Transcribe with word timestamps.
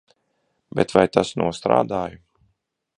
Bet 0.79 0.95
vai 0.97 1.03
tas 1.17 1.35
nostrādāja? 1.45 2.21